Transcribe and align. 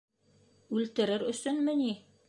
Үлтерер 0.79 1.27
өсөнмө 1.35 1.81
ни? 1.85 1.93